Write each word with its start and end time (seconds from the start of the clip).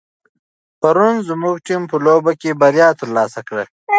پرون 0.81 1.15
زموږ 1.29 1.55
ټیم 1.65 1.81
په 1.91 1.97
لوبه 2.05 2.33
کې 2.41 2.57
بریا 2.61 2.89
ترلاسه 2.99 3.41
کړه. 3.47 3.63